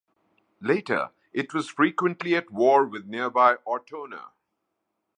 [0.61, 4.31] Later it was frequently at war with nearby Ortona.